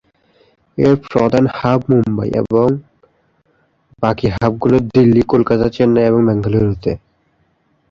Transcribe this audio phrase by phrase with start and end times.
[0.77, 2.67] এর প্রধান হাব মুম্বাই এ এবং
[4.03, 6.91] বাকি হাব গুলো দিল্লি, কলকাতা, চেন্নাই এবং বেঙ্গালুরুতে।